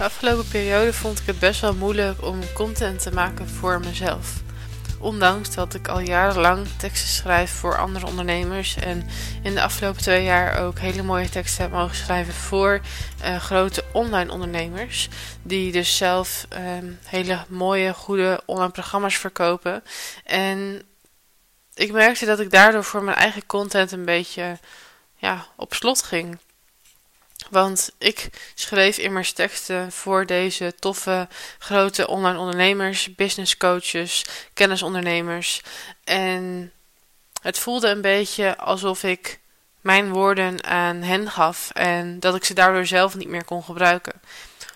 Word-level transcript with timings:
De 0.00 0.06
afgelopen 0.06 0.48
periode 0.48 0.92
vond 0.92 1.18
ik 1.18 1.26
het 1.26 1.38
best 1.38 1.60
wel 1.60 1.74
moeilijk 1.74 2.24
om 2.24 2.52
content 2.54 3.02
te 3.02 3.12
maken 3.12 3.48
voor 3.48 3.80
mezelf. 3.80 4.42
Ondanks 4.98 5.54
dat 5.54 5.74
ik 5.74 5.88
al 5.88 6.00
jarenlang 6.00 6.66
teksten 6.78 7.08
schrijf 7.08 7.50
voor 7.50 7.78
andere 7.78 8.06
ondernemers 8.06 8.76
en 8.76 9.08
in 9.42 9.54
de 9.54 9.62
afgelopen 9.62 10.02
twee 10.02 10.24
jaar 10.24 10.58
ook 10.58 10.78
hele 10.78 11.02
mooie 11.02 11.28
teksten 11.28 11.62
heb 11.62 11.72
mogen 11.72 11.96
schrijven 11.96 12.34
voor 12.34 12.80
uh, 13.24 13.36
grote 13.36 13.84
online 13.92 14.32
ondernemers. 14.32 15.08
Die 15.42 15.72
dus 15.72 15.96
zelf 15.96 16.46
uh, 16.52 16.58
hele 17.04 17.44
mooie, 17.48 17.94
goede 17.94 18.42
online 18.46 18.72
programma's 18.72 19.16
verkopen. 19.16 19.82
En 20.24 20.82
ik 21.74 21.92
merkte 21.92 22.26
dat 22.26 22.40
ik 22.40 22.50
daardoor 22.50 22.84
voor 22.84 23.02
mijn 23.02 23.16
eigen 23.16 23.46
content 23.46 23.92
een 23.92 24.04
beetje 24.04 24.58
ja, 25.16 25.46
op 25.56 25.74
slot 25.74 26.02
ging. 26.02 26.38
Want 27.50 27.90
ik 27.98 28.28
schreef 28.54 28.98
immers 28.98 29.32
teksten 29.32 29.92
voor 29.92 30.26
deze 30.26 30.74
toffe, 30.78 31.28
grote 31.58 32.08
online 32.08 32.38
ondernemers, 32.38 33.14
business 33.14 33.56
coaches, 33.56 34.24
kennisondernemers. 34.54 35.62
En 36.04 36.72
het 37.42 37.58
voelde 37.58 37.88
een 37.88 38.00
beetje 38.00 38.56
alsof 38.56 39.02
ik 39.02 39.40
mijn 39.80 40.12
woorden 40.12 40.64
aan 40.64 41.02
hen 41.02 41.30
gaf 41.30 41.70
en 41.70 42.20
dat 42.20 42.34
ik 42.34 42.44
ze 42.44 42.54
daardoor 42.54 42.86
zelf 42.86 43.14
niet 43.14 43.28
meer 43.28 43.44
kon 43.44 43.62
gebruiken. 43.62 44.20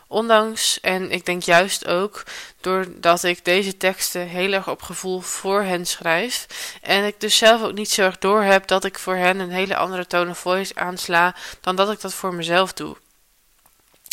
Ondanks, 0.08 0.80
en 0.80 1.10
ik 1.10 1.27
denk 1.27 1.42
juist 1.42 1.86
ook, 1.86 2.22
doordat 2.60 3.22
ik 3.22 3.44
deze 3.44 3.77
teksten 3.77 4.27
heel 4.27 4.52
erg 4.52 4.69
op 4.69 4.83
gevoel 4.83 5.20
voor 5.20 5.62
hen 5.62 5.86
schrijf. 5.86 6.47
En 6.83 7.05
ik 7.05 7.20
dus 7.20 7.36
zelf 7.36 7.62
ook 7.62 7.74
niet 7.74 7.91
zo 7.91 8.02
erg 8.02 8.19
door 8.19 8.42
heb 8.42 8.66
dat 8.66 8.84
ik 8.84 8.98
voor 8.98 9.16
hen 9.16 9.38
een 9.38 9.50
hele 9.50 9.77
andere 9.77 10.06
tone 10.06 10.30
of 10.30 10.38
voice 10.38 10.75
aansla 10.75 11.34
dan 11.60 11.77
dat 11.77 11.91
ik 11.92 12.00
dat 12.00 12.14
voor 12.14 12.34
mezelf 12.34 12.72
doe. 12.72 12.97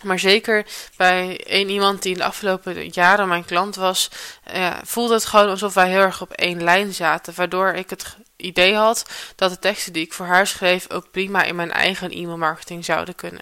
Maar 0.03 0.19
zeker 0.19 0.65
bij 0.97 1.45
één 1.45 1.69
iemand 1.69 2.01
die 2.01 2.11
in 2.11 2.17
de 2.17 2.23
afgelopen 2.23 2.87
jaren 2.87 3.27
mijn 3.27 3.45
klant 3.45 3.75
was, 3.75 4.09
voelde 4.83 5.13
het 5.13 5.25
gewoon 5.25 5.49
alsof 5.49 5.73
wij 5.73 5.89
heel 5.89 5.99
erg 5.99 6.21
op 6.21 6.31
één 6.31 6.63
lijn 6.63 6.93
zaten. 6.93 7.33
Waardoor 7.35 7.73
ik 7.73 7.89
het 7.89 8.15
idee 8.41 8.75
had 8.75 9.05
dat 9.35 9.49
de 9.49 9.59
teksten 9.59 9.93
die 9.93 10.05
ik 10.05 10.13
voor 10.13 10.25
haar 10.25 10.47
schreef 10.47 10.89
ook 10.89 11.11
prima 11.11 11.43
in 11.43 11.55
mijn 11.55 11.71
eigen 11.71 12.11
e 12.17 12.25
mailmarketing 12.25 12.85
zouden 12.85 13.15
kunnen. 13.15 13.41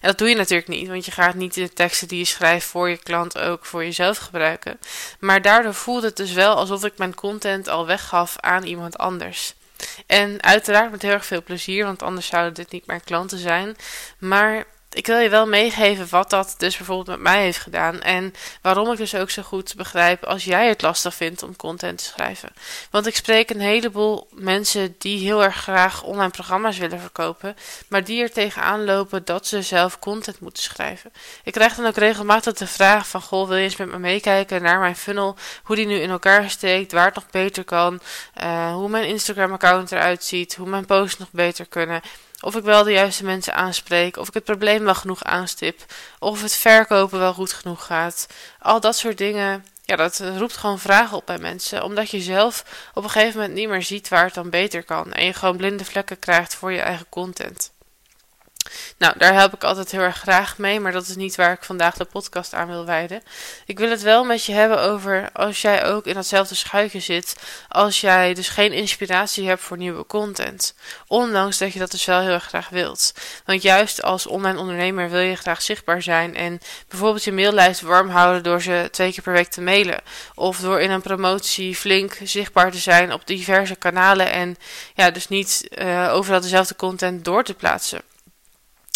En 0.00 0.08
dat 0.08 0.18
doe 0.18 0.28
je 0.28 0.36
natuurlijk 0.36 0.68
niet, 0.68 0.88
want 0.88 1.04
je 1.04 1.10
gaat 1.10 1.34
niet 1.34 1.54
de 1.54 1.72
teksten 1.72 2.08
die 2.08 2.18
je 2.18 2.24
schrijft 2.24 2.66
voor 2.66 2.88
je 2.88 2.96
klant 2.96 3.38
ook 3.38 3.66
voor 3.66 3.84
jezelf 3.84 4.18
gebruiken. 4.18 4.78
Maar 5.18 5.42
daardoor 5.42 5.74
voelde 5.74 6.06
het 6.06 6.16
dus 6.16 6.32
wel 6.32 6.54
alsof 6.54 6.84
ik 6.84 6.98
mijn 6.98 7.14
content 7.14 7.68
al 7.68 7.86
weggaf 7.86 8.36
aan 8.38 8.62
iemand 8.62 8.98
anders. 8.98 9.54
En 10.06 10.42
uiteraard 10.42 10.90
met 10.90 11.02
heel 11.02 11.10
erg 11.10 11.26
veel 11.26 11.42
plezier, 11.42 11.84
want 11.84 12.02
anders 12.02 12.26
zouden 12.26 12.54
dit 12.54 12.72
niet 12.72 12.86
mijn 12.86 13.04
klanten 13.04 13.38
zijn. 13.38 13.76
Maar 14.18 14.64
ik 14.92 15.06
wil 15.06 15.18
je 15.18 15.28
wel 15.28 15.46
meegeven 15.46 16.06
wat 16.10 16.30
dat 16.30 16.54
dus 16.58 16.76
bijvoorbeeld 16.76 17.08
met 17.08 17.20
mij 17.20 17.42
heeft 17.42 17.58
gedaan. 17.58 18.00
En 18.00 18.34
waarom 18.62 18.92
ik 18.92 18.96
dus 18.96 19.14
ook 19.14 19.30
zo 19.30 19.42
goed 19.42 19.74
begrijp 19.76 20.24
als 20.24 20.44
jij 20.44 20.68
het 20.68 20.82
lastig 20.82 21.14
vindt 21.14 21.42
om 21.42 21.56
content 21.56 21.98
te 21.98 22.04
schrijven. 22.04 22.52
Want 22.90 23.06
ik 23.06 23.16
spreek 23.16 23.50
een 23.50 23.60
heleboel 23.60 24.28
mensen 24.30 24.94
die 24.98 25.18
heel 25.18 25.42
erg 25.42 25.56
graag 25.56 26.02
online 26.02 26.30
programma's 26.30 26.78
willen 26.78 27.00
verkopen. 27.00 27.56
Maar 27.88 28.04
die 28.04 28.22
er 28.22 28.32
tegenaan 28.32 28.84
lopen 28.84 29.24
dat 29.24 29.46
ze 29.46 29.62
zelf 29.62 29.98
content 29.98 30.40
moeten 30.40 30.62
schrijven. 30.62 31.12
Ik 31.44 31.52
krijg 31.52 31.74
dan 31.74 31.86
ook 31.86 31.96
regelmatig 31.96 32.54
de 32.54 32.66
vraag 32.66 33.08
van, 33.08 33.22
goh, 33.22 33.48
wil 33.48 33.56
je 33.56 33.62
eens 33.62 33.76
met 33.76 33.90
me 33.90 33.98
meekijken 33.98 34.62
naar 34.62 34.78
mijn 34.78 34.96
funnel? 34.96 35.36
Hoe 35.62 35.76
die 35.76 35.86
nu 35.86 35.94
in 36.00 36.10
elkaar 36.10 36.50
steekt, 36.50 36.92
waar 36.92 37.04
het 37.04 37.14
nog 37.14 37.30
beter 37.30 37.64
kan. 37.64 38.00
Uh, 38.42 38.72
hoe 38.74 38.88
mijn 38.88 39.08
Instagram 39.08 39.52
account 39.52 39.92
eruit 39.92 40.24
ziet, 40.24 40.54
hoe 40.54 40.68
mijn 40.68 40.86
posts 40.86 41.18
nog 41.18 41.28
beter 41.30 41.66
kunnen. 41.66 42.00
Of 42.40 42.56
ik 42.56 42.62
wel 42.62 42.84
de 42.84 42.92
juiste 42.92 43.24
mensen 43.24 43.54
aanspreek, 43.54 44.16
of 44.16 44.28
ik 44.28 44.34
het 44.34 44.44
probleem 44.44 44.84
wel 44.84 44.94
genoeg 44.94 45.22
aanstip, 45.22 45.84
of 46.18 46.42
het 46.42 46.54
verkopen 46.54 47.18
wel 47.18 47.32
goed 47.34 47.52
genoeg 47.52 47.86
gaat. 47.86 48.26
Al 48.58 48.80
dat 48.80 48.96
soort 48.96 49.18
dingen, 49.18 49.64
ja, 49.84 49.96
dat 49.96 50.22
roept 50.36 50.56
gewoon 50.56 50.78
vragen 50.78 51.16
op 51.16 51.26
bij 51.26 51.38
mensen, 51.38 51.84
omdat 51.84 52.10
je 52.10 52.20
zelf 52.20 52.64
op 52.94 53.04
een 53.04 53.10
gegeven 53.10 53.40
moment 53.40 53.58
niet 53.58 53.68
meer 53.68 53.82
ziet 53.82 54.08
waar 54.08 54.24
het 54.24 54.34
dan 54.34 54.50
beter 54.50 54.84
kan 54.84 55.12
en 55.12 55.24
je 55.24 55.32
gewoon 55.32 55.56
blinde 55.56 55.84
vlekken 55.84 56.18
krijgt 56.18 56.54
voor 56.54 56.72
je 56.72 56.80
eigen 56.80 57.06
content. 57.08 57.72
Nou, 58.98 59.14
daar 59.18 59.32
help 59.34 59.54
ik 59.54 59.64
altijd 59.64 59.90
heel 59.90 60.00
erg 60.00 60.16
graag 60.16 60.58
mee, 60.58 60.80
maar 60.80 60.92
dat 60.92 61.06
is 61.06 61.16
niet 61.16 61.36
waar 61.36 61.52
ik 61.52 61.64
vandaag 61.64 61.96
de 61.96 62.04
podcast 62.04 62.54
aan 62.54 62.68
wil 62.68 62.86
wijden. 62.86 63.22
Ik 63.66 63.78
wil 63.78 63.90
het 63.90 64.02
wel 64.02 64.24
met 64.24 64.44
je 64.44 64.52
hebben 64.52 64.80
over 64.80 65.28
als 65.32 65.60
jij 65.60 65.84
ook 65.84 66.06
in 66.06 66.14
datzelfde 66.14 66.54
schuitje 66.54 67.00
zit, 67.00 67.36
als 67.68 68.00
jij 68.00 68.34
dus 68.34 68.48
geen 68.48 68.72
inspiratie 68.72 69.48
hebt 69.48 69.62
voor 69.62 69.76
nieuwe 69.76 70.06
content. 70.06 70.74
Ondanks 71.06 71.58
dat 71.58 71.72
je 71.72 71.78
dat 71.78 71.90
dus 71.90 72.04
wel 72.04 72.20
heel 72.20 72.32
erg 72.32 72.44
graag 72.44 72.68
wilt. 72.68 73.14
Want 73.44 73.62
juist 73.62 74.02
als 74.02 74.26
online 74.26 74.58
ondernemer 74.58 75.10
wil 75.10 75.20
je 75.20 75.36
graag 75.36 75.62
zichtbaar 75.62 76.02
zijn 76.02 76.36
en 76.36 76.60
bijvoorbeeld 76.88 77.24
je 77.24 77.32
maillijst 77.32 77.80
warm 77.80 78.08
houden 78.08 78.42
door 78.42 78.62
ze 78.62 78.88
twee 78.90 79.12
keer 79.12 79.22
per 79.22 79.32
week 79.32 79.48
te 79.48 79.60
mailen. 79.60 80.00
Of 80.34 80.58
door 80.58 80.80
in 80.80 80.90
een 80.90 81.00
promotie 81.00 81.76
flink 81.76 82.18
zichtbaar 82.22 82.70
te 82.70 82.78
zijn 82.78 83.12
op 83.12 83.26
diverse 83.26 83.76
kanalen 83.76 84.30
en 84.32 84.56
ja, 84.94 85.10
dus 85.10 85.28
niet 85.28 85.68
uh, 85.78 86.10
overal 86.12 86.40
dezelfde 86.40 86.76
content 86.76 87.24
door 87.24 87.44
te 87.44 87.54
plaatsen. 87.54 88.09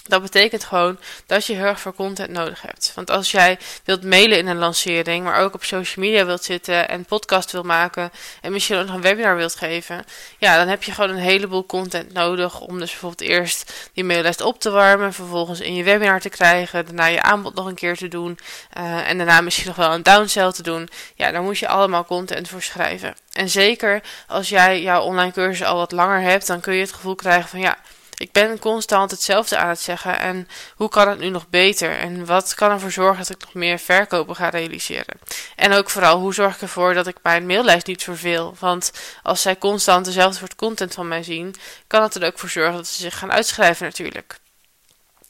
Dat 0.06 0.22
betekent 0.22 0.64
gewoon 0.64 0.98
dat 1.26 1.46
je 1.46 1.54
heel 1.54 1.64
erg 1.64 1.80
veel 1.80 1.94
content 1.94 2.30
nodig 2.30 2.62
hebt. 2.62 2.92
Want 2.94 3.10
als 3.10 3.30
jij 3.30 3.58
wilt 3.84 4.02
mailen 4.02 4.38
in 4.38 4.46
een 4.46 4.58
lancering, 4.58 5.24
maar 5.24 5.40
ook 5.40 5.54
op 5.54 5.64
social 5.64 6.04
media 6.04 6.24
wilt 6.24 6.44
zitten 6.44 6.88
en 6.88 7.04
podcast 7.04 7.52
wil 7.52 7.62
maken 7.62 8.12
en 8.40 8.52
misschien 8.52 8.76
ook 8.76 8.86
nog 8.86 8.94
een 8.94 9.00
webinar 9.00 9.36
wilt 9.36 9.54
geven, 9.54 10.04
ja, 10.38 10.56
dan 10.56 10.68
heb 10.68 10.82
je 10.82 10.92
gewoon 10.92 11.10
een 11.10 11.16
heleboel 11.16 11.66
content 11.66 12.12
nodig 12.12 12.60
om 12.60 12.78
dus 12.78 12.90
bijvoorbeeld 12.90 13.30
eerst 13.30 13.72
die 13.92 14.04
maillijst 14.04 14.40
op 14.40 14.60
te 14.60 14.70
warmen, 14.70 15.12
vervolgens 15.12 15.60
in 15.60 15.74
je 15.74 15.84
webinar 15.84 16.20
te 16.20 16.28
krijgen, 16.28 16.84
daarna 16.84 17.06
je 17.06 17.22
aanbod 17.22 17.54
nog 17.54 17.66
een 17.66 17.74
keer 17.74 17.96
te 17.96 18.08
doen 18.08 18.38
uh, 18.78 19.08
en 19.08 19.16
daarna 19.16 19.40
misschien 19.40 19.66
nog 19.66 19.76
wel 19.76 19.92
een 19.92 20.02
downsell 20.02 20.52
te 20.52 20.62
doen. 20.62 20.88
Ja, 21.14 21.30
daar 21.30 21.42
moet 21.42 21.58
je 21.58 21.68
allemaal 21.68 22.04
content 22.04 22.48
voor 22.48 22.62
schrijven. 22.62 23.14
En 23.32 23.48
zeker 23.48 24.02
als 24.26 24.48
jij 24.48 24.82
jouw 24.82 25.02
online 25.02 25.32
cursus 25.32 25.66
al 25.66 25.76
wat 25.76 25.92
langer 25.92 26.20
hebt, 26.20 26.46
dan 26.46 26.60
kun 26.60 26.74
je 26.74 26.80
het 26.80 26.92
gevoel 26.92 27.14
krijgen 27.14 27.48
van 27.48 27.60
ja, 27.60 27.78
ik 28.16 28.32
ben 28.32 28.58
constant 28.58 29.10
hetzelfde 29.10 29.56
aan 29.56 29.68
het 29.68 29.80
zeggen. 29.80 30.18
En 30.18 30.48
hoe 30.76 30.88
kan 30.88 31.08
het 31.08 31.18
nu 31.18 31.28
nog 31.28 31.48
beter? 31.48 31.98
En 31.98 32.26
wat 32.26 32.54
kan 32.54 32.70
ervoor 32.70 32.90
zorgen 32.90 33.18
dat 33.18 33.30
ik 33.30 33.40
nog 33.40 33.54
meer 33.54 33.78
verkopen 33.78 34.36
ga 34.36 34.48
realiseren? 34.48 35.18
En 35.56 35.72
ook 35.72 35.90
vooral, 35.90 36.18
hoe 36.18 36.34
zorg 36.34 36.54
ik 36.54 36.60
ervoor 36.62 36.94
dat 36.94 37.06
ik 37.06 37.16
mijn 37.22 37.46
maillijst 37.46 37.86
niet 37.86 38.02
verveel? 38.02 38.54
Want 38.58 38.92
als 39.22 39.42
zij 39.42 39.58
constant 39.58 40.04
dezelfde 40.04 40.38
soort 40.38 40.54
content 40.54 40.94
van 40.94 41.08
mij 41.08 41.22
zien, 41.22 41.54
kan 41.86 42.02
het 42.02 42.14
er 42.14 42.26
ook 42.26 42.38
voor 42.38 42.48
zorgen 42.48 42.76
dat 42.76 42.86
ze 42.86 43.02
zich 43.02 43.18
gaan 43.18 43.32
uitschrijven 43.32 43.86
natuurlijk. 43.86 44.38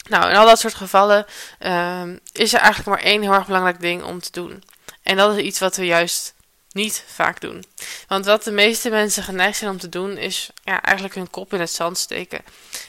Nou, 0.09 0.31
in 0.31 0.37
al 0.37 0.47
dat 0.47 0.59
soort 0.59 0.75
gevallen 0.75 1.27
uh, 1.61 2.03
is 2.33 2.53
er 2.53 2.61
eigenlijk 2.61 2.89
maar 2.89 3.11
één 3.11 3.23
heel 3.23 3.33
erg 3.33 3.47
belangrijk 3.47 3.81
ding 3.81 4.03
om 4.03 4.21
te 4.21 4.31
doen. 4.33 4.63
En 5.03 5.17
dat 5.17 5.37
is 5.37 5.43
iets 5.43 5.59
wat 5.59 5.77
we 5.77 5.87
juist 5.87 6.35
niet 6.75 7.05
vaak 7.07 7.41
doen. 7.41 7.65
Want 8.09 8.27
wat 8.27 8.45
de 8.45 8.51
meeste 8.51 8.91
mensen 8.91 9.23
geneigd 9.23 9.59
zijn 9.59 9.71
om 9.71 9.79
te 9.79 9.89
doen, 9.89 10.17
is 10.17 10.51
ja, 10.65 10.83
eigenlijk 10.83 11.15
hun 11.15 11.31
kop 11.31 11.53
in 11.53 11.61
het 11.61 11.71
zand 11.71 11.99
steken. 11.99 12.41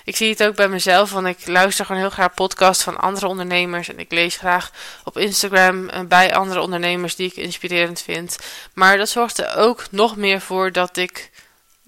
Ik 0.04 0.16
zie 0.16 0.30
het 0.30 0.44
ook 0.44 0.56
bij 0.56 0.68
mezelf, 0.68 1.12
want 1.12 1.28
ik 1.28 1.48
luister 1.48 1.86
gewoon 1.86 2.02
heel 2.02 2.10
graag 2.10 2.34
podcasts 2.34 2.84
van 2.84 2.98
andere 2.98 3.28
ondernemers. 3.28 3.90
En 3.90 4.00
ik 4.00 4.12
lees 4.12 4.38
graag 4.38 4.72
op 5.04 5.18
Instagram 5.18 5.90
eh, 5.90 6.02
bij 6.02 6.36
andere 6.36 6.62
ondernemers 6.62 7.16
die 7.16 7.28
ik 7.28 7.36
inspirerend 7.36 8.02
vind. 8.02 8.38
Maar 8.74 8.98
dat 8.98 9.10
zorgt 9.10 9.38
er 9.38 9.56
ook 9.56 9.86
nog 9.92 10.16
meer 10.16 10.42
voor 10.42 10.72
dat 10.72 10.98
ik 10.98 11.30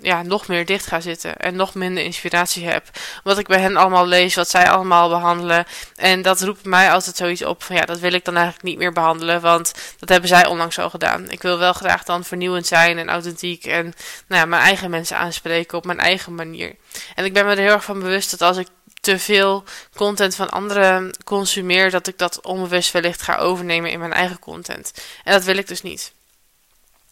ja, 0.02 0.22
nog 0.22 0.48
meer 0.48 0.66
dicht 0.66 0.86
ga 0.86 1.00
zitten 1.00 1.38
en 1.38 1.56
nog 1.56 1.74
minder 1.74 2.04
inspiratie 2.04 2.68
heb. 2.68 2.84
Wat 3.24 3.38
ik 3.38 3.48
bij 3.48 3.60
hen 3.60 3.76
allemaal 3.76 4.06
lees, 4.06 4.36
wat 4.36 4.50
zij 4.50 4.70
allemaal 4.70 5.10
behandelen. 5.10 5.66
En 5.96 6.22
dat 6.22 6.42
roept 6.42 6.66
mij 6.66 6.92
altijd 6.92 7.16
zoiets 7.16 7.44
op 7.44 7.64
van 7.64 7.76
ja, 7.76 7.86
dat 7.86 8.00
wil 8.00 8.14
ik 8.14 8.26
dan 8.26 8.36
eigenlijk 8.36 8.66
niet 8.66 8.78
meer 8.78 8.94
behandelen, 8.94 9.42
want 9.42 9.74
dat 10.00 10.10
hebben 10.10 10.30
zij 10.30 10.46
onlangs 10.46 10.80
al 10.80 10.90
gedaan. 10.90 11.30
Ik 11.30 11.42
wil 11.42 11.58
wel 11.58 11.74
graag 11.74 12.04
dan 12.04 12.24
vernieuwend 12.24 12.68
zijn 12.68 12.98
en 12.98 13.10
authentiek 13.10 13.66
en 13.66 13.94
nou 14.28 14.42
ja, 14.42 14.46
mijn 14.46 14.62
eigen 14.62 14.90
mensen 14.90 15.18
aanspreken 15.18 15.78
op 15.78 15.86
mijn 15.86 16.00
eigen 16.00 16.36
manier. 16.36 16.76
En 17.16 17.26
ik 17.26 17.34
ben 17.34 17.46
me 17.46 17.52
er 17.52 17.58
heel 17.58 17.72
erg 17.72 17.84
van 17.84 18.00
bewust 18.00 18.32
dat 18.32 18.42
als 18.42 18.58
ik 18.58 18.68
te 19.02 19.20
veel 19.20 19.64
content 19.96 20.36
van 20.36 20.50
anderen 20.50 21.18
consumeer, 21.24 21.92
dat 21.92 22.08
ik 22.08 22.18
dat 22.18 22.42
onbewust 22.42 22.92
wellicht 22.92 23.22
ga 23.22 23.38
overnemen 23.38 23.92
in 23.92 24.00
mijn 24.00 24.14
eigen 24.14 24.40
content. 24.40 24.94
En 25.24 25.32
dat 25.32 25.44
wil 25.44 25.58
ik 25.58 25.68
dus 25.68 25.82
niet. 25.82 26.16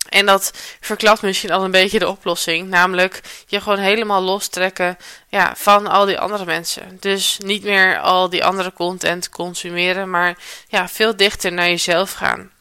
En 0.10 0.26
dat 0.26 0.52
verklapt 0.80 1.22
misschien 1.22 1.52
al 1.52 1.64
een 1.64 1.72
beetje 1.72 2.00
de 2.00 2.10
oplossing. 2.10 2.70
Namelijk 2.70 3.22
je 3.48 3.62
gewoon 3.62 3.80
helemaal 3.80 4.22
lostrekken 4.22 4.98
ja, 5.30 5.54
van 5.56 5.88
al 5.88 6.06
die 6.06 6.20
andere 6.20 6.46
mensen. 6.46 6.98
Dus 7.00 7.38
niet 7.44 7.64
meer 7.64 8.00
al 8.00 8.30
die 8.30 8.44
andere 8.44 8.74
content 8.74 9.30
consumeren, 9.30 10.10
maar 10.10 10.38
ja, 10.68 10.88
veel 10.88 11.16
dichter 11.16 11.52
naar 11.52 11.70
jezelf 11.70 12.14
gaan. 12.14 12.54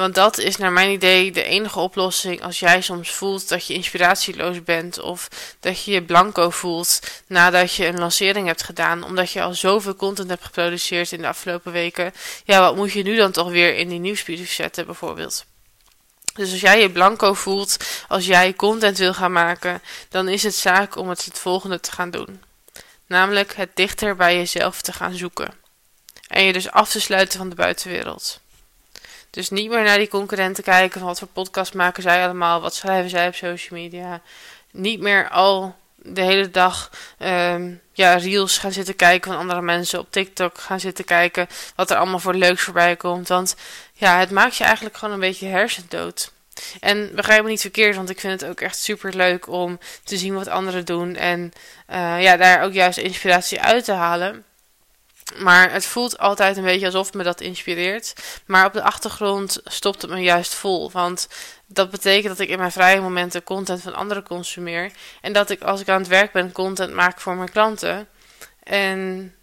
Want 0.00 0.14
dat 0.14 0.38
is 0.38 0.56
naar 0.56 0.72
mijn 0.72 0.90
idee 0.90 1.32
de 1.32 1.42
enige 1.42 1.78
oplossing 1.78 2.42
als 2.42 2.58
jij 2.58 2.80
soms 2.80 3.10
voelt 3.10 3.48
dat 3.48 3.66
je 3.66 3.74
inspiratieloos 3.74 4.62
bent 4.62 5.00
of 5.00 5.28
dat 5.60 5.84
je 5.84 5.92
je 5.92 6.02
blanco 6.02 6.50
voelt 6.50 7.00
nadat 7.26 7.74
je 7.74 7.86
een 7.86 7.98
lancering 7.98 8.46
hebt 8.46 8.62
gedaan, 8.62 9.04
omdat 9.04 9.30
je 9.30 9.42
al 9.42 9.54
zoveel 9.54 9.96
content 9.96 10.28
hebt 10.28 10.44
geproduceerd 10.44 11.12
in 11.12 11.20
de 11.20 11.28
afgelopen 11.28 11.72
weken. 11.72 12.12
Ja, 12.44 12.60
wat 12.60 12.76
moet 12.76 12.92
je 12.92 13.02
nu 13.02 13.16
dan 13.16 13.32
toch 13.32 13.50
weer 13.50 13.76
in 13.76 13.88
die 13.88 13.98
nieuwsbrief 13.98 14.52
zetten 14.52 14.86
bijvoorbeeld? 14.86 15.44
Dus 16.34 16.50
als 16.50 16.60
jij 16.60 16.80
je 16.80 16.90
blanco 16.90 17.34
voelt, 17.34 17.76
als 18.08 18.26
jij 18.26 18.54
content 18.54 18.98
wil 18.98 19.14
gaan 19.14 19.32
maken, 19.32 19.82
dan 20.08 20.28
is 20.28 20.42
het 20.42 20.54
zaak 20.54 20.96
om 20.96 21.08
het 21.08 21.24
het 21.24 21.38
volgende 21.38 21.80
te 21.80 21.92
gaan 21.92 22.10
doen. 22.10 22.42
Namelijk 23.06 23.54
het 23.54 23.70
dichter 23.74 24.16
bij 24.16 24.36
jezelf 24.36 24.82
te 24.82 24.92
gaan 24.92 25.14
zoeken. 25.14 25.54
En 26.28 26.44
je 26.44 26.52
dus 26.52 26.70
af 26.70 26.90
te 26.90 27.00
sluiten 27.00 27.38
van 27.38 27.48
de 27.48 27.54
buitenwereld. 27.54 28.40
Dus 29.30 29.50
niet 29.50 29.70
meer 29.70 29.82
naar 29.82 29.98
die 29.98 30.08
concurrenten 30.08 30.64
kijken 30.64 30.98
van 30.98 31.08
wat 31.08 31.18
voor 31.18 31.28
podcast 31.28 31.74
maken 31.74 32.02
zij 32.02 32.24
allemaal, 32.24 32.60
wat 32.60 32.74
schrijven 32.74 33.10
zij 33.10 33.26
op 33.26 33.34
social 33.34 33.80
media. 33.80 34.20
Niet 34.70 35.00
meer 35.00 35.28
al 35.28 35.76
de 36.02 36.20
hele 36.20 36.50
dag 36.50 36.90
um, 37.18 37.80
ja, 37.92 38.14
reels 38.14 38.58
gaan 38.58 38.72
zitten 38.72 38.96
kijken 38.96 39.30
van 39.30 39.40
andere 39.40 39.62
mensen 39.62 39.98
op 39.98 40.06
TikTok 40.10 40.58
gaan 40.58 40.80
zitten 40.80 41.04
kijken 41.04 41.48
wat 41.74 41.90
er 41.90 41.96
allemaal 41.96 42.18
voor 42.18 42.34
leuks 42.34 42.62
voorbij 42.62 42.96
komt. 42.96 43.28
Want 43.28 43.56
ja, 43.92 44.18
het 44.18 44.30
maakt 44.30 44.56
je 44.56 44.64
eigenlijk 44.64 44.96
gewoon 44.96 45.14
een 45.14 45.20
beetje 45.20 45.46
hersendood. 45.46 46.32
En 46.80 47.10
begrijp 47.14 47.42
me 47.42 47.48
niet 47.48 47.60
verkeerd, 47.60 47.96
want 47.96 48.10
ik 48.10 48.20
vind 48.20 48.40
het 48.40 48.50
ook 48.50 48.60
echt 48.60 48.78
super 48.78 49.16
leuk 49.16 49.48
om 49.48 49.78
te 50.04 50.16
zien 50.16 50.34
wat 50.34 50.48
anderen 50.48 50.84
doen 50.84 51.16
en 51.16 51.52
uh, 51.90 52.22
ja, 52.22 52.36
daar 52.36 52.62
ook 52.62 52.72
juist 52.72 52.98
inspiratie 52.98 53.60
uit 53.60 53.84
te 53.84 53.92
halen. 53.92 54.44
Maar 55.38 55.72
het 55.72 55.86
voelt 55.86 56.18
altijd 56.18 56.56
een 56.56 56.62
beetje 56.62 56.86
alsof 56.86 57.12
me 57.12 57.22
dat 57.22 57.40
inspireert. 57.40 58.14
Maar 58.46 58.66
op 58.66 58.72
de 58.72 58.82
achtergrond 58.82 59.60
stopt 59.64 60.02
het 60.02 60.10
me 60.10 60.20
juist 60.20 60.54
vol. 60.54 60.90
Want 60.90 61.28
dat 61.66 61.90
betekent 61.90 62.28
dat 62.28 62.38
ik 62.38 62.48
in 62.48 62.58
mijn 62.58 62.72
vrije 62.72 63.00
momenten 63.00 63.42
content 63.42 63.82
van 63.82 63.94
anderen 63.94 64.22
consumeer. 64.22 64.90
En 65.20 65.32
dat 65.32 65.50
ik 65.50 65.62
als 65.62 65.80
ik 65.80 65.88
aan 65.88 66.00
het 66.00 66.08
werk 66.08 66.32
ben 66.32 66.52
content 66.52 66.94
maak 66.94 67.20
voor 67.20 67.34
mijn 67.34 67.50
klanten. 67.50 68.08
En 68.62 69.34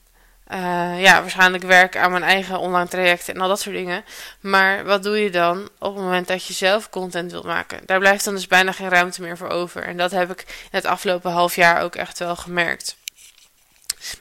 uh, 0.51 1.01
ja, 1.01 1.21
waarschijnlijk 1.21 1.63
werk 1.63 1.97
aan 1.97 2.11
mijn 2.11 2.23
eigen 2.23 2.59
online 2.59 2.87
trajecten 2.87 3.33
en 3.33 3.41
al 3.41 3.47
dat 3.47 3.59
soort 3.59 3.75
dingen. 3.75 4.03
Maar 4.39 4.85
wat 4.85 5.03
doe 5.03 5.19
je 5.19 5.29
dan 5.29 5.69
op 5.79 5.95
het 5.95 6.03
moment 6.03 6.27
dat 6.27 6.45
je 6.45 6.53
zelf 6.53 6.89
content 6.89 7.31
wilt 7.31 7.45
maken? 7.45 7.79
Daar 7.85 7.99
blijft 7.99 8.25
dan 8.25 8.33
dus 8.33 8.47
bijna 8.47 8.71
geen 8.71 8.89
ruimte 8.89 9.21
meer 9.21 9.37
voor 9.37 9.49
over. 9.49 9.83
En 9.83 9.97
dat 9.97 10.11
heb 10.11 10.31
ik 10.31 10.67
het 10.71 10.85
afgelopen 10.85 11.31
half 11.31 11.55
jaar 11.55 11.81
ook 11.81 11.95
echt 11.95 12.19
wel 12.19 12.35
gemerkt. 12.35 12.97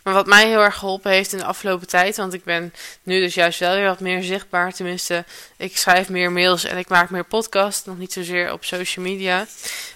Maar 0.02 0.14
wat 0.14 0.26
mij 0.26 0.46
heel 0.46 0.62
erg 0.62 0.76
geholpen 0.76 1.10
heeft 1.10 1.32
in 1.32 1.38
de 1.38 1.44
afgelopen 1.44 1.86
tijd, 1.86 2.16
want 2.16 2.32
ik 2.32 2.44
ben 2.44 2.74
nu 3.02 3.20
dus 3.20 3.34
juist 3.34 3.58
wel 3.58 3.74
weer 3.74 3.86
wat 3.86 4.00
meer 4.00 4.22
zichtbaar. 4.22 4.72
Tenminste, 4.72 5.24
ik 5.56 5.76
schrijf 5.76 6.08
meer 6.08 6.32
mails 6.32 6.64
en 6.64 6.78
ik 6.78 6.88
maak 6.88 7.10
meer 7.10 7.24
podcasts, 7.24 7.84
nog 7.84 7.98
niet 7.98 8.12
zozeer 8.12 8.52
op 8.52 8.64
social 8.64 9.04
media. 9.04 9.46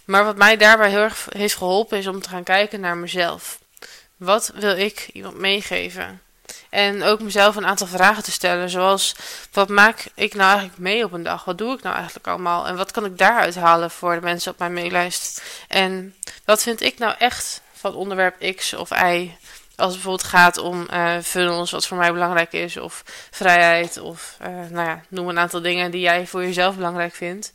Maar 0.05 0.25
wat 0.25 0.37
mij 0.37 0.57
daarbij 0.57 0.91
heel 0.91 0.99
erg 0.99 1.27
heeft 1.29 1.57
geholpen 1.57 1.99
is 1.99 2.07
om 2.07 2.23
te 2.23 2.29
gaan 2.29 2.43
kijken 2.43 2.81
naar 2.81 2.97
mezelf. 2.97 3.59
Wat 4.17 4.53
wil 4.55 4.77
ik 4.77 5.09
iemand 5.13 5.39
meegeven? 5.39 6.21
En 6.71 7.03
ook 7.03 7.21
mezelf 7.21 7.57
een 7.57 7.67
aantal 7.67 7.87
vragen 7.87 8.23
te 8.23 8.31
stellen, 8.31 8.71
zoals 8.71 9.17
wat 9.53 9.69
maak 9.69 10.05
ik 10.15 10.35
nou 10.35 10.51
eigenlijk 10.51 10.79
mee 10.79 11.05
op 11.05 11.13
een 11.13 11.23
dag? 11.23 11.45
Wat 11.45 11.59
doe 11.59 11.75
ik 11.77 11.83
nou 11.83 11.95
eigenlijk 11.95 12.27
allemaal? 12.27 12.67
En 12.67 12.77
wat 12.77 12.91
kan 12.91 13.05
ik 13.05 13.19
daaruit 13.19 13.55
halen 13.55 13.91
voor 13.91 14.15
de 14.15 14.21
mensen 14.21 14.53
op 14.53 14.59
mijn 14.59 14.73
maillijst? 14.73 15.43
En 15.69 16.15
wat 16.45 16.63
vind 16.63 16.81
ik 16.81 16.99
nou 16.99 17.15
echt 17.19 17.61
van 17.73 17.95
onderwerp 17.95 18.57
X 18.57 18.75
of 18.75 18.91
Y? 18.91 19.37
Als 19.81 19.93
het 19.94 20.03
bijvoorbeeld 20.03 20.29
gaat 20.29 20.59
om 20.59 20.87
uh, 20.91 21.19
funnels, 21.23 21.71
wat 21.71 21.87
voor 21.87 21.97
mij 21.97 22.12
belangrijk 22.12 22.53
is, 22.53 22.77
of 22.77 23.03
vrijheid, 23.31 23.99
of 23.99 24.37
uh, 24.43 24.49
nou 24.49 24.88
ja, 24.88 25.03
noem 25.09 25.29
een 25.29 25.38
aantal 25.38 25.61
dingen 25.61 25.91
die 25.91 26.00
jij 26.00 26.27
voor 26.27 26.43
jezelf 26.43 26.77
belangrijk 26.77 27.15
vindt. 27.15 27.53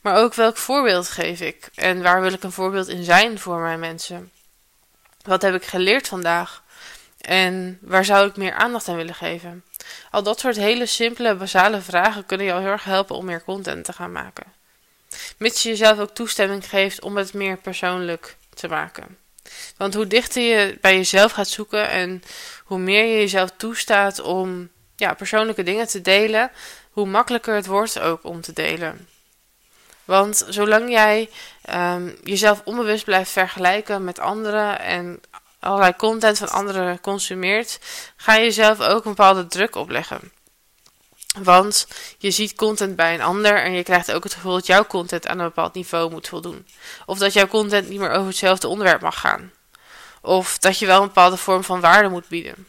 Maar 0.00 0.16
ook 0.16 0.34
welk 0.34 0.56
voorbeeld 0.56 1.08
geef 1.08 1.40
ik 1.40 1.68
en 1.74 2.02
waar 2.02 2.20
wil 2.20 2.32
ik 2.32 2.42
een 2.42 2.52
voorbeeld 2.52 2.88
in 2.88 3.04
zijn 3.04 3.38
voor 3.38 3.58
mijn 3.58 3.80
mensen? 3.80 4.30
Wat 5.22 5.42
heb 5.42 5.54
ik 5.54 5.64
geleerd 5.64 6.08
vandaag? 6.08 6.62
En 7.20 7.78
waar 7.80 8.04
zou 8.04 8.28
ik 8.28 8.36
meer 8.36 8.52
aandacht 8.52 8.88
aan 8.88 8.96
willen 8.96 9.14
geven? 9.14 9.64
Al 10.10 10.22
dat 10.22 10.40
soort 10.40 10.56
hele 10.56 10.86
simpele, 10.86 11.34
basale 11.34 11.80
vragen 11.80 12.26
kunnen 12.26 12.52
al 12.52 12.60
heel 12.60 12.68
erg 12.68 12.84
helpen 12.84 13.16
om 13.16 13.24
meer 13.24 13.44
content 13.44 13.84
te 13.84 13.92
gaan 13.92 14.12
maken. 14.12 14.52
Mits 15.36 15.62
je 15.62 15.68
jezelf 15.68 15.98
ook 15.98 16.14
toestemming 16.14 16.68
geeft 16.68 17.02
om 17.02 17.16
het 17.16 17.34
meer 17.34 17.56
persoonlijk 17.56 18.36
te 18.54 18.68
maken. 18.68 19.21
Want 19.76 19.94
hoe 19.94 20.06
dichter 20.06 20.42
je 20.42 20.78
bij 20.80 20.96
jezelf 20.96 21.32
gaat 21.32 21.48
zoeken 21.48 21.88
en 21.88 22.22
hoe 22.64 22.78
meer 22.78 23.04
je 23.04 23.16
jezelf 23.16 23.50
toestaat 23.56 24.20
om 24.20 24.70
ja, 24.96 25.14
persoonlijke 25.14 25.62
dingen 25.62 25.86
te 25.86 26.00
delen, 26.00 26.50
hoe 26.90 27.06
makkelijker 27.06 27.54
het 27.54 27.66
wordt 27.66 28.00
ook 28.00 28.24
om 28.24 28.40
te 28.40 28.52
delen. 28.52 29.08
Want 30.04 30.46
zolang 30.48 30.90
jij 30.90 31.30
um, 31.74 32.16
jezelf 32.22 32.60
onbewust 32.64 33.04
blijft 33.04 33.30
vergelijken 33.30 34.04
met 34.04 34.18
anderen 34.18 34.80
en 34.80 35.20
allerlei 35.58 35.96
content 35.96 36.38
van 36.38 36.48
anderen 36.48 37.00
consumeert, 37.00 37.78
ga 38.16 38.34
je 38.34 38.42
jezelf 38.42 38.80
ook 38.80 39.04
een 39.04 39.14
bepaalde 39.14 39.46
druk 39.46 39.74
opleggen. 39.74 40.32
Want 41.38 41.86
je 42.18 42.30
ziet 42.30 42.54
content 42.54 42.96
bij 42.96 43.14
een 43.14 43.22
ander 43.22 43.62
en 43.62 43.72
je 43.72 43.82
krijgt 43.82 44.12
ook 44.12 44.24
het 44.24 44.34
gevoel 44.34 44.52
dat 44.52 44.66
jouw 44.66 44.84
content 44.84 45.26
aan 45.26 45.38
een 45.38 45.44
bepaald 45.44 45.74
niveau 45.74 46.10
moet 46.10 46.28
voldoen. 46.28 46.66
Of 47.06 47.18
dat 47.18 47.32
jouw 47.32 47.46
content 47.46 47.88
niet 47.88 47.98
meer 47.98 48.10
over 48.10 48.26
hetzelfde 48.26 48.68
onderwerp 48.68 49.00
mag 49.00 49.20
gaan. 49.20 49.52
Of 50.20 50.58
dat 50.58 50.78
je 50.78 50.86
wel 50.86 51.00
een 51.00 51.06
bepaalde 51.06 51.36
vorm 51.36 51.64
van 51.64 51.80
waarde 51.80 52.08
moet 52.08 52.28
bieden. 52.28 52.66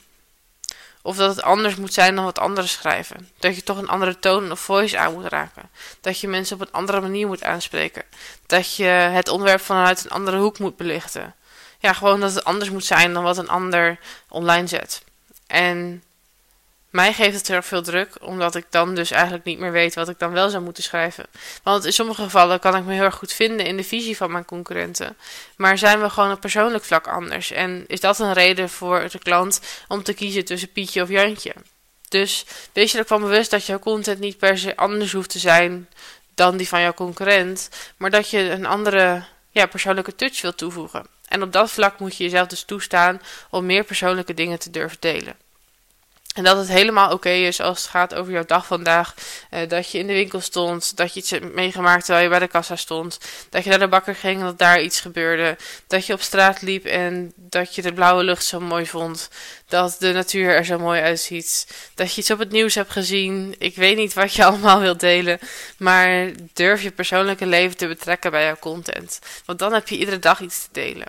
Of 1.02 1.16
dat 1.16 1.36
het 1.36 1.46
anders 1.46 1.76
moet 1.76 1.94
zijn 1.94 2.16
dan 2.16 2.24
wat 2.24 2.40
anderen 2.40 2.70
schrijven. 2.70 3.30
Dat 3.40 3.56
je 3.56 3.64
toch 3.64 3.78
een 3.78 3.88
andere 3.88 4.20
toon 4.20 4.52
of 4.52 4.60
voice 4.60 4.98
aan 4.98 5.14
moet 5.14 5.26
raken. 5.26 5.70
Dat 6.02 6.20
je 6.20 6.28
mensen 6.28 6.56
op 6.56 6.62
een 6.62 6.72
andere 6.72 7.02
manier 7.02 7.28
moet 7.28 7.44
aanspreken. 7.44 8.04
Dat 8.46 8.76
je 8.76 8.86
het 8.86 9.28
onderwerp 9.28 9.62
vanuit 9.62 10.04
een 10.04 10.12
andere 10.12 10.38
hoek 10.38 10.60
moet 10.60 10.78
belichten. 10.78 11.36
Ja, 11.80 11.94
gewoon 11.94 12.20
dat 12.20 12.34
het 12.34 12.44
anders 12.44 12.70
moet 12.70 12.86
zijn 12.86 13.14
dan 13.14 13.24
wat 13.24 13.38
een 13.38 13.50
ander 13.50 14.00
online 14.30 14.68
zet. 14.68 15.04
En 15.48 16.04
mij 16.94 17.14
geeft 17.14 17.38
het 17.38 17.48
er 17.48 17.64
veel 17.64 17.82
druk, 17.82 18.16
omdat 18.22 18.56
ik 18.56 18.66
dan 18.70 18.96
dus 18.96 19.12
eigenlijk 19.12 19.44
niet 19.44 19.60
meer 19.60 19.72
weet 19.72 19.96
wat 19.96 20.10
ik 20.10 20.20
dan 20.20 20.32
wel 20.32 20.50
zou 20.50 20.64
moeten 20.64 20.84
schrijven. 20.84 21.26
Want 21.64 21.86
in 21.86 21.94
sommige 21.94 22.24
gevallen 22.24 22.60
kan 22.60 22.76
ik 22.76 22.84
me 22.84 22.94
heel 22.94 23.04
erg 23.04 23.16
goed 23.16 23.34
vinden 23.34 23.66
in 23.66 23.78
de 23.78 23.84
visie 23.84 24.18
van 24.18 24.32
mijn 24.32 24.46
concurrenten. 24.46 25.18
Maar 25.58 25.78
zijn 25.78 26.02
we 26.02 26.10
gewoon 26.10 26.32
op 26.32 26.42
persoonlijk 26.42 26.84
vlak 26.84 27.08
anders? 27.08 27.52
En 27.52 27.84
is 27.88 28.00
dat 28.00 28.20
een 28.20 28.34
reden 28.34 28.70
voor 28.70 29.08
de 29.12 29.20
klant 29.20 29.62
om 29.88 30.04
te 30.04 30.14
kiezen 30.14 30.46
tussen 30.46 30.72
Pietje 30.72 31.02
of 31.02 31.10
Jantje? 31.10 31.54
Dus 32.10 32.46
wees 32.74 32.92
je 32.92 32.98
ervan 32.98 33.22
bewust 33.22 33.52
dat 33.52 33.66
jouw 33.66 33.80
content 33.80 34.20
niet 34.20 34.38
per 34.38 34.58
se 34.58 34.76
anders 34.76 35.12
hoeft 35.12 35.30
te 35.30 35.40
zijn 35.40 35.90
dan 36.36 36.58
die 36.58 36.68
van 36.68 36.82
jouw 36.82 36.94
concurrent, 36.94 37.70
maar 37.98 38.10
dat 38.10 38.30
je 38.30 38.40
een 38.50 38.66
andere 38.66 39.24
ja, 39.52 39.66
persoonlijke 39.66 40.16
touch 40.16 40.42
wilt 40.42 40.58
toevoegen. 40.58 41.08
En 41.28 41.42
op 41.42 41.52
dat 41.52 41.72
vlak 41.72 42.00
moet 42.00 42.16
je 42.16 42.24
jezelf 42.24 42.48
dus 42.48 42.64
toestaan 42.64 43.22
om 43.50 43.66
meer 43.66 43.84
persoonlijke 43.84 44.34
dingen 44.34 44.60
te 44.60 44.70
durven 44.70 44.98
delen. 45.00 45.43
En 46.34 46.44
dat 46.44 46.58
het 46.58 46.68
helemaal 46.68 47.12
oké 47.12 47.30
is 47.30 47.62
als 47.62 47.82
het 47.82 47.90
gaat 47.90 48.14
over 48.14 48.34
jouw 48.34 48.46
dag 48.46 48.66
vandaag. 48.66 49.14
Uh, 49.52 49.60
dat 49.68 49.92
je 49.92 49.98
in 49.98 50.08
de 50.08 50.14
winkel 50.14 50.42
stond. 50.42 50.98
Dat 50.98 51.14
je 51.14 51.20
iets 51.20 51.30
hebt 51.30 51.54
meegemaakt 51.54 52.06
terwijl 52.06 52.24
je 52.24 52.30
bij 52.30 52.40
de 52.40 52.48
kassa 52.48 52.76
stond. 52.76 53.20
Dat 53.50 53.64
je 53.64 53.70
naar 53.70 53.80
de 53.80 53.88
bakker 53.88 54.16
ging 54.16 54.40
en 54.40 54.46
dat 54.46 54.58
daar 54.58 54.82
iets 54.82 55.00
gebeurde. 55.00 55.58
Dat 55.88 56.06
je 56.06 56.14
op 56.14 56.22
straat 56.22 56.62
liep 56.62 56.86
en 56.86 57.34
dat 57.36 57.76
je 57.76 57.82
de 57.82 57.94
blauwe 57.94 58.24
lucht 58.24 58.46
zo 58.46 58.60
mooi 58.60 58.86
vond. 58.86 59.30
Dat 59.68 59.96
de 60.00 60.12
natuur 60.12 60.56
er 60.56 60.66
zo 60.66 60.80
mooi 60.80 61.02
uitziet. 61.02 61.68
Dat 61.96 62.14
je 62.14 62.22
iets 62.22 62.32
op 62.32 62.40
het 62.40 62.52
nieuws 62.52 62.76
hebt 62.76 62.92
gezien. 62.92 63.56
Ik 63.58 63.76
weet 63.76 63.98
niet 63.98 64.14
wat 64.14 64.34
je 64.34 64.46
allemaal 64.54 64.80
wilt 64.80 65.00
delen. 65.00 65.40
Maar 65.78 66.32
durf 66.54 66.82
je 66.82 66.92
persoonlijke 66.92 67.46
leven 67.46 67.78
te 67.78 67.88
betrekken 67.88 68.32
bij 68.32 68.44
jouw 68.44 68.58
content. 68.60 69.20
Want 69.46 69.60
dan 69.60 69.74
heb 69.74 69.88
je 69.88 69.98
iedere 69.98 70.20
dag 70.20 70.40
iets 70.40 70.64
te 70.64 70.70
delen. 70.72 71.08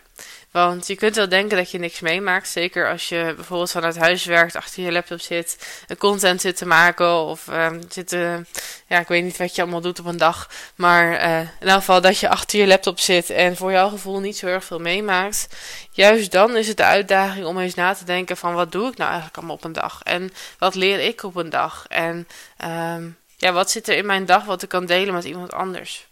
Want 0.54 0.86
je 0.86 0.94
kunt 0.94 1.16
wel 1.16 1.28
denken 1.28 1.56
dat 1.56 1.70
je 1.70 1.78
niks 1.78 2.00
meemaakt. 2.00 2.48
Zeker 2.48 2.90
als 2.90 3.08
je 3.08 3.32
bijvoorbeeld 3.36 3.70
vanuit 3.70 3.96
huis 3.96 4.24
werkt, 4.24 4.56
achter 4.56 4.82
je 4.82 4.92
laptop 4.92 5.20
zit, 5.20 5.82
content 5.98 6.40
zit 6.40 6.56
te 6.56 6.66
maken. 6.66 7.14
Of 7.14 7.46
uh, 7.46 7.70
zit 7.88 8.08
te, 8.08 8.44
ja, 8.86 8.98
ik 8.98 9.08
weet 9.08 9.24
niet 9.24 9.36
wat 9.36 9.54
je 9.54 9.62
allemaal 9.62 9.80
doet 9.80 9.98
op 9.98 10.06
een 10.06 10.16
dag. 10.16 10.50
Maar 10.74 11.26
uh, 11.26 11.40
in 11.40 11.68
elk 11.68 11.78
geval 11.78 12.00
dat 12.00 12.18
je 12.18 12.28
achter 12.28 12.58
je 12.58 12.66
laptop 12.66 13.00
zit 13.00 13.30
en 13.30 13.56
voor 13.56 13.72
jouw 13.72 13.88
gevoel 13.88 14.20
niet 14.20 14.36
zo 14.36 14.46
erg 14.46 14.64
veel 14.64 14.78
meemaakt. 14.78 15.48
Juist 15.90 16.32
dan 16.32 16.56
is 16.56 16.68
het 16.68 16.76
de 16.76 16.84
uitdaging 16.84 17.46
om 17.46 17.58
eens 17.58 17.74
na 17.74 17.94
te 17.94 18.04
denken 18.04 18.36
van 18.36 18.54
wat 18.54 18.72
doe 18.72 18.90
ik 18.90 18.96
nou 18.96 19.08
eigenlijk 19.08 19.38
allemaal 19.38 19.56
op 19.56 19.64
een 19.64 19.72
dag? 19.72 20.00
En 20.02 20.32
wat 20.58 20.74
leer 20.74 21.00
ik 21.00 21.22
op 21.22 21.36
een 21.36 21.50
dag? 21.50 21.84
En 21.88 22.28
um, 22.64 23.16
ja, 23.36 23.52
wat 23.52 23.70
zit 23.70 23.88
er 23.88 23.96
in 23.96 24.06
mijn 24.06 24.26
dag 24.26 24.44
wat 24.44 24.62
ik 24.62 24.68
kan 24.68 24.86
delen 24.86 25.14
met 25.14 25.24
iemand 25.24 25.52
anders? 25.52 26.06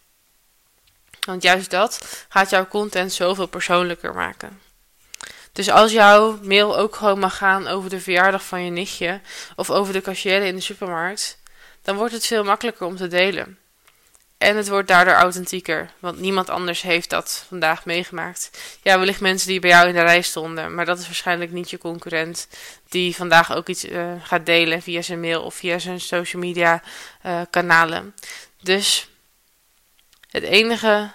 Want 1.26 1.42
juist 1.42 1.70
dat 1.70 2.24
gaat 2.28 2.50
jouw 2.50 2.68
content 2.68 3.12
zoveel 3.12 3.46
persoonlijker 3.46 4.14
maken. 4.14 4.60
Dus 5.52 5.70
als 5.70 5.92
jouw 5.92 6.38
mail 6.42 6.78
ook 6.78 6.96
gewoon 6.96 7.18
mag 7.18 7.36
gaan 7.36 7.66
over 7.66 7.90
de 7.90 8.00
verjaardag 8.00 8.44
van 8.44 8.64
je 8.64 8.70
nichtje 8.70 9.20
of 9.56 9.70
over 9.70 9.92
de 9.92 10.00
cashier 10.00 10.42
in 10.42 10.54
de 10.54 10.60
supermarkt, 10.60 11.38
dan 11.82 11.96
wordt 11.96 12.12
het 12.12 12.26
veel 12.26 12.44
makkelijker 12.44 12.86
om 12.86 12.96
te 12.96 13.08
delen. 13.08 13.58
En 14.38 14.56
het 14.56 14.68
wordt 14.68 14.88
daardoor 14.88 15.14
authentieker, 15.14 15.90
want 15.98 16.18
niemand 16.18 16.50
anders 16.50 16.82
heeft 16.82 17.10
dat 17.10 17.44
vandaag 17.48 17.84
meegemaakt. 17.84 18.50
Ja, 18.82 18.98
wellicht 18.98 19.20
mensen 19.20 19.48
die 19.48 19.60
bij 19.60 19.70
jou 19.70 19.88
in 19.88 19.94
de 19.94 20.00
rij 20.00 20.22
stonden, 20.22 20.74
maar 20.74 20.84
dat 20.84 20.98
is 20.98 21.06
waarschijnlijk 21.06 21.50
niet 21.50 21.70
je 21.70 21.78
concurrent 21.78 22.48
die 22.88 23.16
vandaag 23.16 23.54
ook 23.54 23.68
iets 23.68 23.84
uh, 23.84 24.12
gaat 24.22 24.46
delen 24.46 24.82
via 24.82 25.02
zijn 25.02 25.20
mail 25.20 25.42
of 25.42 25.54
via 25.54 25.78
zijn 25.78 26.00
social 26.00 26.42
media 26.42 26.82
uh, 27.26 27.40
kanalen. 27.50 28.14
Dus 28.60 29.08
het 30.32 30.42
enige 30.42 31.10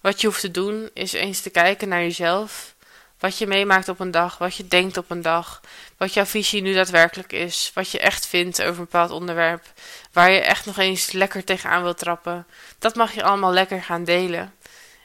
wat 0.00 0.20
je 0.20 0.26
hoeft 0.26 0.40
te 0.40 0.50
doen 0.50 0.90
is 0.94 1.12
eens 1.12 1.40
te 1.40 1.50
kijken 1.50 1.88
naar 1.88 2.00
jezelf. 2.00 2.74
Wat 3.18 3.38
je 3.38 3.46
meemaakt 3.46 3.88
op 3.88 4.00
een 4.00 4.10
dag, 4.10 4.38
wat 4.38 4.54
je 4.54 4.68
denkt 4.68 4.96
op 4.96 5.10
een 5.10 5.22
dag, 5.22 5.60
wat 5.96 6.14
jouw 6.14 6.24
visie 6.24 6.62
nu 6.62 6.74
daadwerkelijk 6.74 7.32
is, 7.32 7.70
wat 7.74 7.90
je 7.90 7.98
echt 7.98 8.26
vindt 8.26 8.60
over 8.60 8.72
een 8.72 8.84
bepaald 8.84 9.10
onderwerp, 9.10 9.64
waar 10.12 10.30
je 10.30 10.40
echt 10.40 10.66
nog 10.66 10.78
eens 10.78 11.12
lekker 11.12 11.44
tegenaan 11.44 11.82
wilt 11.82 11.98
trappen. 11.98 12.46
Dat 12.78 12.94
mag 12.94 13.14
je 13.14 13.22
allemaal 13.22 13.52
lekker 13.52 13.82
gaan 13.82 14.04
delen. 14.04 14.54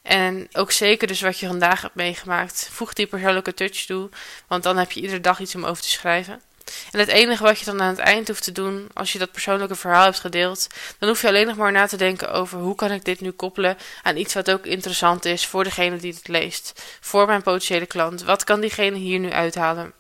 En 0.01 0.47
ook 0.51 0.71
zeker 0.71 1.07
dus 1.07 1.21
wat 1.21 1.39
je 1.39 1.47
vandaag 1.47 1.81
hebt 1.81 1.95
meegemaakt. 1.95 2.69
Voeg 2.71 2.93
die 2.93 3.07
persoonlijke 3.07 3.53
touch 3.53 3.85
toe, 3.85 4.09
want 4.47 4.63
dan 4.63 4.77
heb 4.77 4.91
je 4.91 5.01
iedere 5.01 5.21
dag 5.21 5.39
iets 5.39 5.55
om 5.55 5.65
over 5.65 5.83
te 5.83 5.89
schrijven. 5.89 6.41
En 6.91 6.99
het 6.99 7.07
enige 7.09 7.43
wat 7.43 7.59
je 7.59 7.65
dan 7.65 7.81
aan 7.81 7.89
het 7.89 7.99
eind 7.99 8.27
hoeft 8.27 8.43
te 8.43 8.51
doen, 8.51 8.87
als 8.93 9.11
je 9.11 9.19
dat 9.19 9.31
persoonlijke 9.31 9.75
verhaal 9.75 10.03
hebt 10.03 10.19
gedeeld, 10.19 10.67
dan 10.99 11.09
hoef 11.09 11.21
je 11.21 11.27
alleen 11.27 11.47
nog 11.47 11.55
maar 11.55 11.71
na 11.71 11.87
te 11.87 11.97
denken 11.97 12.31
over 12.31 12.59
hoe 12.59 12.75
kan 12.75 12.91
ik 12.91 13.05
dit 13.05 13.21
nu 13.21 13.31
koppelen 13.31 13.77
aan 14.01 14.17
iets 14.17 14.33
wat 14.33 14.51
ook 14.51 14.65
interessant 14.65 15.25
is 15.25 15.45
voor 15.45 15.63
degene 15.63 15.97
die 15.97 16.13
het 16.13 16.27
leest, 16.27 16.81
voor 17.01 17.25
mijn 17.25 17.41
potentiële 17.41 17.85
klant. 17.85 18.23
Wat 18.23 18.43
kan 18.43 18.59
diegene 18.59 18.97
hier 18.97 19.19
nu 19.19 19.31
uithalen? 19.31 19.93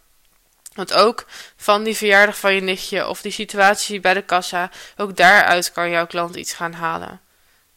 Want 0.73 0.93
ook 0.93 1.25
van 1.55 1.83
die 1.83 1.95
verjaardag 1.95 2.39
van 2.39 2.53
je 2.53 2.61
nichtje 2.61 3.07
of 3.07 3.21
die 3.21 3.31
situatie 3.31 3.99
bij 3.99 4.13
de 4.13 4.21
kassa, 4.21 4.71
ook 4.97 5.15
daaruit 5.15 5.71
kan 5.71 5.89
jouw 5.89 6.07
klant 6.07 6.35
iets 6.35 6.53
gaan 6.53 6.73
halen. 6.73 7.21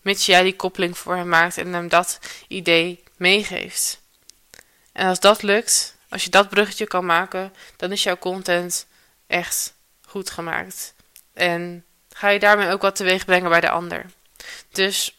Mits 0.00 0.26
jij 0.26 0.42
die 0.42 0.57
koppeling 0.57 0.99
voor 0.99 1.16
hem 1.16 1.28
maakt 1.28 1.57
en 1.57 1.73
hem 1.73 1.88
dat 1.88 2.18
idee 2.49 3.02
meegeeft. 3.16 4.00
En 4.92 5.09
als 5.09 5.21
dat 5.21 5.42
lukt, 5.42 5.97
als 6.09 6.25
je 6.25 6.31
dat 6.31 6.49
bruggetje 6.49 6.87
kan 6.87 7.07
maken, 7.07 7.53
dan 7.77 7.93
is 7.93 8.03
jouw 8.03 8.19
content 8.19 8.87
echt 9.27 9.75
goed 10.07 10.31
gemaakt. 10.31 10.95
En 11.35 11.85
ga 12.12 12.29
je 12.29 12.38
daarmee 12.38 12.71
ook 12.71 12.83
wat 12.83 12.97
teweeg 12.97 13.25
brengen 13.25 13.50
bij 13.50 13.61
de 13.61 13.71
ander. 13.71 14.07
Dus 14.73 15.19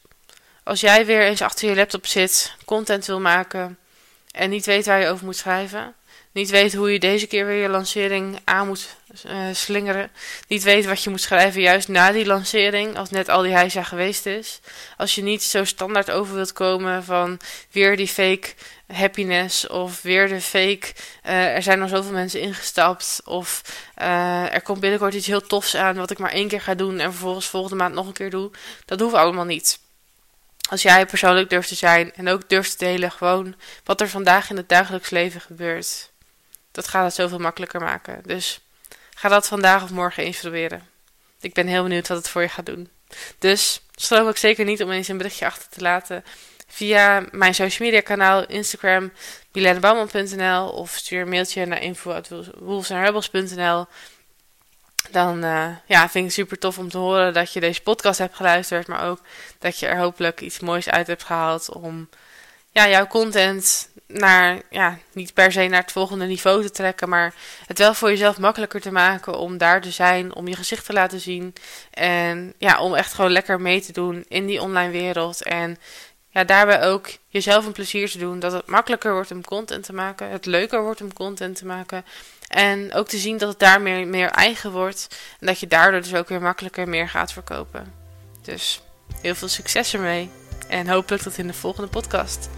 als 0.63 0.79
jij 0.79 1.05
weer 1.05 1.21
eens 1.21 1.41
achter 1.41 1.69
je 1.69 1.75
laptop 1.75 2.05
zit, 2.05 2.55
content 2.65 3.05
wil 3.05 3.19
maken 3.19 3.77
en 4.31 4.49
niet 4.49 4.65
weet 4.65 4.85
waar 4.85 4.99
je 4.99 5.07
over 5.07 5.25
moet 5.25 5.35
schrijven, 5.35 5.95
niet 6.31 6.49
weet 6.49 6.73
hoe 6.73 6.91
je 6.91 6.99
deze 6.99 7.27
keer 7.27 7.45
weer 7.45 7.61
je 7.61 7.69
lancering 7.69 8.39
aan 8.43 8.67
moet 8.67 8.95
slingeren, 9.53 10.11
niet 10.47 10.63
weet 10.63 10.85
wat 10.85 11.03
je 11.03 11.09
moet 11.09 11.21
schrijven 11.21 11.61
juist 11.61 11.87
na 11.87 12.11
die 12.11 12.25
lancering, 12.25 12.97
als 12.97 13.09
net 13.09 13.29
al 13.29 13.41
die 13.41 13.53
heisa 13.53 13.83
geweest 13.83 14.25
is, 14.25 14.59
als 14.97 15.15
je 15.15 15.23
niet 15.23 15.43
zo 15.43 15.63
standaard 15.63 16.11
over 16.11 16.35
wilt 16.35 16.53
komen 16.53 17.03
van 17.03 17.39
weer 17.71 17.97
die 17.97 18.07
fake 18.07 18.53
happiness 18.93 19.67
of 19.67 20.01
weer 20.01 20.27
de 20.27 20.41
fake. 20.41 20.93
Uh, 21.25 21.55
er 21.55 21.63
zijn 21.63 21.81
al 21.81 21.87
zoveel 21.87 22.11
mensen 22.11 22.41
ingestapt. 22.41 23.21
Of 23.25 23.61
uh, 24.01 24.53
er 24.53 24.61
komt 24.61 24.79
binnenkort 24.79 25.13
iets 25.13 25.27
heel 25.27 25.41
tofs 25.41 25.75
aan 25.75 25.95
wat 25.95 26.11
ik 26.11 26.17
maar 26.17 26.31
één 26.31 26.47
keer 26.47 26.61
ga 26.61 26.75
doen 26.75 26.99
en 26.99 27.11
vervolgens 27.11 27.47
volgende 27.47 27.75
maand 27.75 27.93
nog 27.93 28.07
een 28.07 28.13
keer 28.13 28.29
doe. 28.29 28.51
Dat 28.85 28.99
hoeft 28.99 29.15
allemaal 29.15 29.45
niet. 29.45 29.79
Als 30.69 30.81
jij 30.81 31.05
persoonlijk 31.05 31.49
durft 31.49 31.67
te 31.67 31.75
zijn 31.75 32.13
en 32.15 32.29
ook 32.29 32.49
durft 32.49 32.77
te 32.77 32.85
delen 32.85 33.11
gewoon 33.11 33.55
wat 33.83 34.01
er 34.01 34.09
vandaag 34.09 34.49
in 34.49 34.57
het 34.57 34.69
dagelijks 34.69 35.09
leven 35.09 35.41
gebeurt. 35.41 36.11
Dat 36.71 36.87
gaat 36.87 37.05
het 37.05 37.13
zoveel 37.13 37.39
makkelijker 37.39 37.81
maken. 37.81 38.21
Dus 38.25 38.59
ga 39.19 39.29
dat 39.29 39.47
vandaag 39.47 39.83
of 39.83 39.89
morgen 39.89 40.23
eens 40.23 40.39
proberen. 40.39 40.87
Ik 41.41 41.53
ben 41.53 41.67
heel 41.67 41.83
benieuwd 41.83 42.07
wat 42.07 42.17
het 42.17 42.29
voor 42.29 42.41
je 42.41 42.49
gaat 42.49 42.65
doen. 42.65 42.89
Dus 43.39 43.81
stroom 43.95 44.27
ook 44.27 44.37
zeker 44.37 44.65
niet 44.65 44.83
om 44.83 44.91
eens 44.91 45.07
een 45.07 45.17
berichtje 45.17 45.45
achter 45.45 45.69
te 45.69 45.81
laten 45.81 46.23
via 46.67 47.25
mijn 47.31 47.55
social 47.55 47.87
media 47.87 48.01
kanaal 48.01 48.47
Instagram 48.47 49.11
bilenebouwman.nl 49.51 50.69
of 50.69 50.91
stuur 50.91 51.21
een 51.21 51.29
mailtje 51.29 51.65
naar 51.65 51.81
info.wolvesandrebels.nl 51.81 53.85
dan 55.11 55.43
uh, 55.43 55.67
ja, 55.85 56.01
vind 56.01 56.15
ik 56.15 56.23
het 56.23 56.33
super 56.33 56.59
tof 56.59 56.77
om 56.77 56.89
te 56.89 56.97
horen 56.97 57.33
dat 57.33 57.53
je 57.53 57.59
deze 57.59 57.81
podcast 57.81 58.19
hebt 58.19 58.35
geluisterd, 58.35 58.87
maar 58.87 59.09
ook 59.09 59.19
dat 59.59 59.79
je 59.79 59.87
er 59.87 59.97
hopelijk 59.97 60.41
iets 60.41 60.59
moois 60.59 60.89
uit 60.89 61.07
hebt 61.07 61.23
gehaald 61.23 61.73
om 61.73 62.09
ja, 62.71 62.89
jouw 62.89 63.07
content 63.07 63.88
naar, 64.13 64.61
ja, 64.69 64.97
niet 65.13 65.33
per 65.33 65.51
se 65.51 65.67
naar 65.67 65.81
het 65.81 65.91
volgende 65.91 66.25
niveau 66.25 66.61
te 66.61 66.71
trekken, 66.71 67.09
maar 67.09 67.33
het 67.67 67.77
wel 67.77 67.93
voor 67.93 68.09
jezelf 68.09 68.37
makkelijker 68.37 68.81
te 68.81 68.91
maken 68.91 69.37
om 69.37 69.57
daar 69.57 69.81
te 69.81 69.91
zijn, 69.91 70.35
om 70.35 70.47
je 70.47 70.55
gezicht 70.55 70.85
te 70.85 70.93
laten 70.93 71.19
zien 71.19 71.53
en 71.91 72.53
ja, 72.57 72.81
om 72.81 72.95
echt 72.95 73.13
gewoon 73.13 73.31
lekker 73.31 73.61
mee 73.61 73.81
te 73.81 73.91
doen 73.91 74.25
in 74.27 74.45
die 74.45 74.61
online 74.61 74.91
wereld 74.91 75.43
en 75.43 75.77
ja, 76.29 76.43
daarbij 76.43 76.83
ook 76.83 77.07
jezelf 77.27 77.65
een 77.65 77.71
plezier 77.71 78.09
te 78.09 78.17
doen. 78.17 78.39
Dat 78.39 78.51
het 78.51 78.65
makkelijker 78.65 79.13
wordt 79.13 79.31
om 79.31 79.43
content 79.43 79.83
te 79.83 79.93
maken. 79.93 80.29
Het 80.29 80.45
leuker 80.45 80.83
wordt 80.83 81.01
om 81.01 81.13
content 81.13 81.55
te 81.55 81.65
maken. 81.65 82.05
En 82.47 82.93
ook 82.93 83.07
te 83.07 83.17
zien 83.17 83.37
dat 83.37 83.49
het 83.49 83.59
daar 83.59 83.81
meer, 83.81 84.07
meer 84.07 84.29
eigen 84.29 84.71
wordt. 84.71 85.19
En 85.39 85.47
dat 85.47 85.59
je 85.59 85.67
daardoor 85.67 86.01
dus 86.01 86.15
ook 86.15 86.29
weer 86.29 86.41
makkelijker 86.41 86.87
meer 86.87 87.09
gaat 87.09 87.33
verkopen. 87.33 87.93
Dus 88.41 88.81
heel 89.21 89.35
veel 89.35 89.47
succes 89.47 89.93
ermee. 89.93 90.29
En 90.67 90.87
hopelijk 90.87 91.23
tot 91.23 91.37
in 91.37 91.47
de 91.47 91.53
volgende 91.53 91.89
podcast. 91.89 92.49